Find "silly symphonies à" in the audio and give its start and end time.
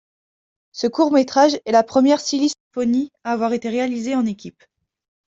2.21-3.33